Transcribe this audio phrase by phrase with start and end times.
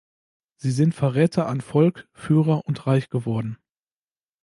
[0.55, 3.59] Sie sind Verräter an Volk, Führer und Reich geworden.